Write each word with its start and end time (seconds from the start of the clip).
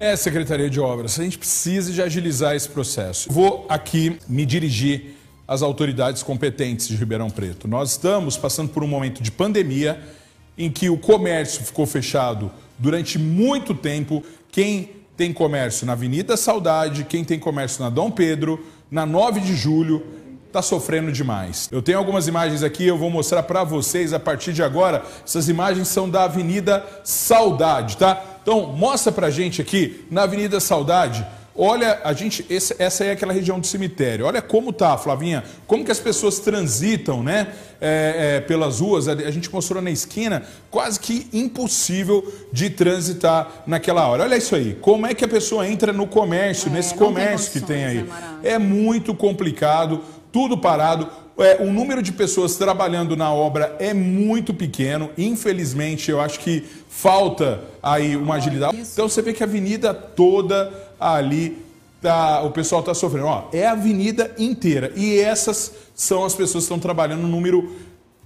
É, 0.00 0.14
Secretaria 0.14 0.70
de 0.70 0.78
Obras, 0.78 1.18
a 1.18 1.24
gente 1.24 1.36
precisa 1.36 1.92
de 1.92 2.00
agilizar 2.00 2.54
esse 2.54 2.68
processo. 2.68 3.32
Vou 3.32 3.66
aqui 3.68 4.16
me 4.28 4.46
dirigir 4.46 5.16
às 5.46 5.60
autoridades 5.60 6.22
competentes 6.22 6.86
de 6.86 6.94
Ribeirão 6.94 7.28
Preto. 7.28 7.66
Nós 7.66 7.92
estamos 7.92 8.36
passando 8.36 8.68
por 8.68 8.84
um 8.84 8.86
momento 8.86 9.20
de 9.20 9.32
pandemia 9.32 10.00
em 10.56 10.70
que 10.70 10.88
o 10.88 10.96
comércio 10.96 11.64
ficou 11.64 11.84
fechado 11.84 12.48
durante 12.78 13.18
muito 13.18 13.74
tempo. 13.74 14.22
Quem 14.52 14.90
tem 15.16 15.32
comércio 15.32 15.84
na 15.84 15.94
Avenida 15.94 16.36
Saudade, 16.36 17.02
quem 17.02 17.24
tem 17.24 17.38
comércio 17.40 17.82
na 17.82 17.90
Dom 17.90 18.08
Pedro, 18.08 18.64
na 18.88 19.04
9 19.04 19.40
de 19.40 19.56
julho, 19.56 20.06
está 20.46 20.62
sofrendo 20.62 21.10
demais. 21.10 21.68
Eu 21.72 21.82
tenho 21.82 21.98
algumas 21.98 22.28
imagens 22.28 22.62
aqui, 22.62 22.86
eu 22.86 22.96
vou 22.96 23.10
mostrar 23.10 23.42
para 23.42 23.64
vocês 23.64 24.12
a 24.12 24.20
partir 24.20 24.52
de 24.52 24.62
agora. 24.62 25.04
Essas 25.24 25.48
imagens 25.48 25.88
são 25.88 26.08
da 26.08 26.22
Avenida 26.22 26.86
Saudade, 27.02 27.96
tá? 27.96 28.37
Então, 28.48 28.62
mostra 28.72 29.12
pra 29.12 29.28
gente 29.28 29.60
aqui 29.60 30.06
na 30.10 30.22
Avenida 30.22 30.58
Saudade. 30.58 31.22
Olha, 31.54 32.00
a 32.02 32.14
gente, 32.14 32.46
esse, 32.48 32.74
essa 32.78 33.04
é 33.04 33.10
aquela 33.10 33.30
região 33.30 33.60
do 33.60 33.66
cemitério. 33.66 34.24
Olha 34.24 34.40
como 34.40 34.72
tá, 34.72 34.96
Flavinha, 34.96 35.44
como 35.66 35.84
que 35.84 35.92
as 35.92 36.00
pessoas 36.00 36.38
transitam, 36.38 37.22
né, 37.22 37.48
é, 37.78 38.36
é, 38.36 38.40
pelas 38.40 38.80
ruas. 38.80 39.06
A 39.06 39.30
gente 39.30 39.52
mostrou 39.52 39.82
na 39.82 39.90
esquina, 39.90 40.44
quase 40.70 40.98
que 40.98 41.28
impossível 41.30 42.26
de 42.50 42.70
transitar 42.70 43.64
naquela 43.66 44.08
hora. 44.08 44.22
Olha 44.22 44.38
isso 44.38 44.54
aí, 44.54 44.78
como 44.80 45.06
é 45.06 45.12
que 45.12 45.26
a 45.26 45.28
pessoa 45.28 45.68
entra 45.68 45.92
no 45.92 46.06
comércio, 46.06 46.70
É, 46.70 46.72
nesse 46.72 46.92
não 46.92 46.98
tem 47.00 47.06
comércio 47.06 47.52
que 47.52 47.60
tem 47.60 47.84
aí? 47.84 48.02
né? 48.02 48.38
É 48.42 48.58
muito 48.58 49.14
complicado, 49.14 50.00
tudo 50.32 50.56
parado. 50.56 51.06
É, 51.38 51.62
o 51.62 51.72
número 51.72 52.02
de 52.02 52.10
pessoas 52.10 52.56
trabalhando 52.56 53.16
na 53.16 53.32
obra 53.32 53.76
é 53.78 53.94
muito 53.94 54.52
pequeno. 54.52 55.10
Infelizmente, 55.16 56.10
eu 56.10 56.20
acho 56.20 56.40
que 56.40 56.64
falta 56.88 57.60
aí 57.82 58.16
uma 58.16 58.34
agilidade. 58.34 58.76
Então 58.76 59.08
você 59.08 59.22
vê 59.22 59.32
que 59.32 59.42
a 59.42 59.46
avenida 59.46 59.94
toda 59.94 60.72
ali 60.98 61.58
tá, 62.02 62.42
o 62.42 62.50
pessoal 62.50 62.80
está 62.80 62.92
sofrendo. 62.92 63.26
Ó, 63.26 63.48
é 63.52 63.66
a 63.66 63.72
avenida 63.72 64.34
inteira. 64.36 64.92
E 64.96 65.18
essas 65.18 65.72
são 65.94 66.24
as 66.24 66.34
pessoas 66.34 66.64
que 66.64 66.72
estão 66.72 66.78
trabalhando 66.78 67.22
no 67.22 67.28
número 67.28 67.72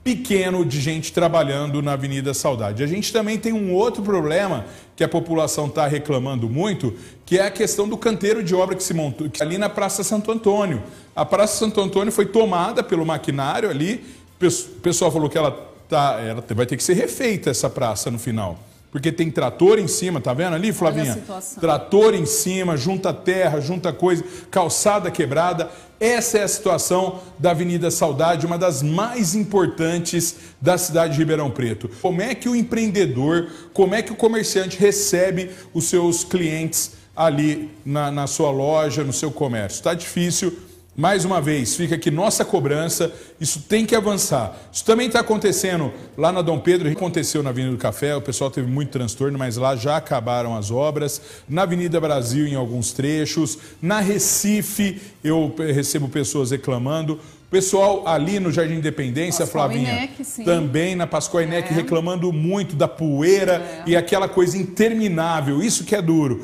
pequeno 0.04 0.64
de 0.64 0.80
gente 0.80 1.12
trabalhando 1.12 1.80
na 1.80 1.92
Avenida 1.92 2.34
Saudade. 2.34 2.82
A 2.82 2.86
gente 2.86 3.12
também 3.12 3.38
tem 3.38 3.52
um 3.52 3.72
outro 3.72 4.02
problema 4.02 4.66
que 4.96 5.04
a 5.04 5.08
população 5.08 5.66
está 5.66 5.86
reclamando 5.86 6.48
muito, 6.48 6.94
que 7.24 7.38
é 7.38 7.46
a 7.46 7.50
questão 7.50 7.88
do 7.88 7.96
canteiro 7.96 8.42
de 8.42 8.54
obra 8.54 8.74
que 8.74 8.82
se 8.82 8.92
montou 8.92 9.30
que 9.30 9.42
é 9.42 9.46
ali 9.46 9.58
na 9.58 9.68
Praça 9.68 10.02
Santo 10.02 10.32
Antônio. 10.32 10.82
A 11.14 11.24
Praça 11.24 11.56
Santo 11.56 11.80
Antônio 11.80 12.12
foi 12.12 12.26
tomada 12.26 12.82
pelo 12.82 13.06
maquinário 13.06 13.70
ali. 13.70 14.04
O 14.40 14.80
pessoal 14.80 15.12
falou 15.12 15.30
que 15.30 15.38
ela, 15.38 15.52
tá, 15.88 16.20
ela 16.20 16.44
vai 16.54 16.66
ter 16.66 16.76
que 16.76 16.82
ser 16.82 16.94
refeita 16.94 17.50
essa 17.50 17.70
praça 17.70 18.10
no 18.10 18.18
final. 18.18 18.58
Porque 18.92 19.10
tem 19.10 19.30
trator 19.30 19.78
em 19.78 19.88
cima, 19.88 20.20
tá 20.20 20.34
vendo 20.34 20.54
ali, 20.54 20.70
Flavinha? 20.70 21.18
Trator 21.58 22.14
em 22.14 22.26
cima, 22.26 22.76
junta 22.76 23.10
terra, 23.10 23.58
junta 23.58 23.90
coisa, 23.90 24.22
calçada 24.50 25.10
quebrada. 25.10 25.70
Essa 25.98 26.38
é 26.38 26.42
a 26.42 26.48
situação 26.48 27.20
da 27.38 27.52
Avenida 27.52 27.90
Saudade, 27.90 28.44
uma 28.44 28.58
das 28.58 28.82
mais 28.82 29.34
importantes 29.34 30.36
da 30.60 30.76
cidade 30.76 31.14
de 31.14 31.18
Ribeirão 31.20 31.50
Preto. 31.50 31.88
Como 32.02 32.20
é 32.20 32.34
que 32.34 32.50
o 32.50 32.54
empreendedor, 32.54 33.48
como 33.72 33.94
é 33.94 34.02
que 34.02 34.12
o 34.12 34.16
comerciante 34.16 34.78
recebe 34.78 35.50
os 35.72 35.84
seus 35.84 36.22
clientes 36.22 36.92
ali 37.16 37.70
na, 37.86 38.10
na 38.10 38.26
sua 38.26 38.50
loja, 38.50 39.02
no 39.02 39.12
seu 39.12 39.30
comércio? 39.30 39.78
Está 39.78 39.94
difícil. 39.94 40.54
Mais 40.94 41.24
uma 41.24 41.40
vez, 41.40 41.74
fica 41.74 41.94
aqui 41.94 42.10
nossa 42.10 42.44
cobrança, 42.44 43.10
isso 43.40 43.60
tem 43.66 43.86
que 43.86 43.96
avançar. 43.96 44.54
Isso 44.70 44.84
também 44.84 45.06
está 45.06 45.20
acontecendo 45.20 45.90
lá 46.18 46.30
na 46.30 46.42
Dom 46.42 46.58
Pedro, 46.58 46.86
aconteceu 46.90 47.42
na 47.42 47.48
Avenida 47.48 47.72
do 47.72 47.78
Café, 47.78 48.14
o 48.14 48.20
pessoal 48.20 48.50
teve 48.50 48.70
muito 48.70 48.90
transtorno, 48.90 49.38
mas 49.38 49.56
lá 49.56 49.74
já 49.74 49.96
acabaram 49.96 50.54
as 50.54 50.70
obras. 50.70 51.18
Na 51.48 51.62
Avenida 51.62 51.98
Brasil, 51.98 52.46
em 52.46 52.54
alguns 52.54 52.92
trechos. 52.92 53.56
Na 53.80 54.00
Recife, 54.00 55.00
eu 55.24 55.54
recebo 55.58 56.10
pessoas 56.10 56.50
reclamando. 56.50 57.18
Pessoal 57.50 58.06
ali 58.06 58.38
no 58.40 58.50
Jardim 58.52 58.74
Independência, 58.74 59.44
Pascoal 59.46 59.68
Flavinha, 59.70 59.92
Inec, 59.92 60.24
sim. 60.24 60.42
também 60.44 60.94
na 60.94 61.06
Pascoal 61.06 61.42
Inec 61.42 61.70
É. 61.70 61.74
reclamando 61.74 62.30
muito 62.32 62.74
da 62.76 62.88
poeira 62.88 63.82
É. 63.86 63.90
e 63.90 63.96
aquela 63.96 64.26
coisa 64.28 64.56
interminável, 64.58 65.62
isso 65.62 65.84
que 65.84 65.94
é 65.94 66.00
duro. 66.02 66.42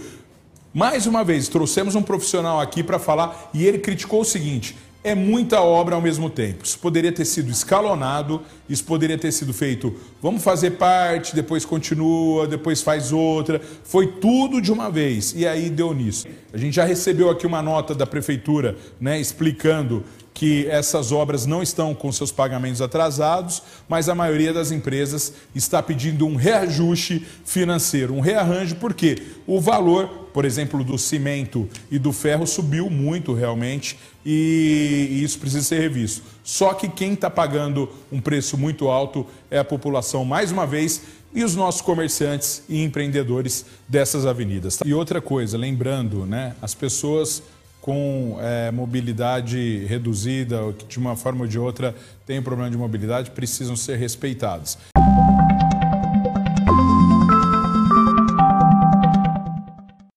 Mais 0.78 1.08
uma 1.08 1.24
vez, 1.24 1.48
trouxemos 1.48 1.96
um 1.96 2.02
profissional 2.02 2.60
aqui 2.60 2.84
para 2.84 3.00
falar 3.00 3.50
e 3.52 3.66
ele 3.66 3.78
criticou 3.78 4.20
o 4.20 4.24
seguinte: 4.24 4.76
é 5.02 5.12
muita 5.12 5.60
obra 5.60 5.96
ao 5.96 6.00
mesmo 6.00 6.30
tempo. 6.30 6.64
Isso 6.64 6.78
poderia 6.78 7.10
ter 7.10 7.24
sido 7.24 7.50
escalonado, 7.50 8.42
isso 8.68 8.84
poderia 8.84 9.18
ter 9.18 9.32
sido 9.32 9.52
feito. 9.52 9.92
Vamos 10.22 10.40
fazer 10.40 10.72
parte, 10.72 11.34
depois 11.34 11.64
continua, 11.64 12.46
depois 12.46 12.80
faz 12.80 13.10
outra. 13.10 13.60
Foi 13.82 14.06
tudo 14.06 14.60
de 14.60 14.70
uma 14.70 14.88
vez 14.88 15.34
e 15.36 15.44
aí 15.48 15.68
deu 15.68 15.92
nisso. 15.92 16.28
A 16.52 16.56
gente 16.56 16.74
já 16.74 16.84
recebeu 16.84 17.28
aqui 17.28 17.44
uma 17.44 17.60
nota 17.60 17.92
da 17.92 18.06
prefeitura, 18.06 18.76
né, 19.00 19.20
explicando 19.20 20.04
que 20.38 20.68
essas 20.68 21.10
obras 21.10 21.46
não 21.46 21.60
estão 21.60 21.92
com 21.92 22.12
seus 22.12 22.30
pagamentos 22.30 22.80
atrasados, 22.80 23.60
mas 23.88 24.08
a 24.08 24.14
maioria 24.14 24.52
das 24.52 24.70
empresas 24.70 25.32
está 25.52 25.82
pedindo 25.82 26.24
um 26.24 26.36
reajuste 26.36 27.26
financeiro, 27.44 28.14
um 28.14 28.20
rearranjo, 28.20 28.76
porque 28.76 29.20
o 29.48 29.60
valor, 29.60 30.27
por 30.38 30.44
exemplo, 30.44 30.84
do 30.84 30.96
cimento 30.96 31.68
e 31.90 31.98
do 31.98 32.12
ferro 32.12 32.46
subiu 32.46 32.88
muito 32.88 33.34
realmente 33.34 33.98
e 34.24 35.20
isso 35.20 35.36
precisa 35.40 35.64
ser 35.64 35.80
revisto. 35.80 36.22
Só 36.44 36.74
que 36.74 36.88
quem 36.88 37.14
está 37.14 37.28
pagando 37.28 37.88
um 38.12 38.20
preço 38.20 38.56
muito 38.56 38.86
alto 38.86 39.26
é 39.50 39.58
a 39.58 39.64
população, 39.64 40.24
mais 40.24 40.52
uma 40.52 40.64
vez, 40.64 41.02
e 41.34 41.42
os 41.42 41.56
nossos 41.56 41.80
comerciantes 41.80 42.62
e 42.68 42.84
empreendedores 42.84 43.66
dessas 43.88 44.24
avenidas. 44.24 44.78
E 44.86 44.94
outra 44.94 45.20
coisa, 45.20 45.58
lembrando, 45.58 46.24
né, 46.24 46.54
as 46.62 46.72
pessoas 46.72 47.42
com 47.80 48.38
eh, 48.40 48.70
mobilidade 48.70 49.86
reduzida, 49.88 50.72
que 50.78 50.86
de 50.86 50.98
uma 50.98 51.16
forma 51.16 51.40
ou 51.40 51.46
de 51.48 51.58
outra 51.58 51.96
têm 52.24 52.40
problema 52.40 52.70
de 52.70 52.76
mobilidade, 52.76 53.32
precisam 53.32 53.74
ser 53.74 53.96
respeitadas. 53.96 54.78